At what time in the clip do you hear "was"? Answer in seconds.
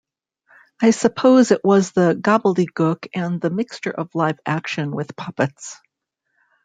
1.63-1.91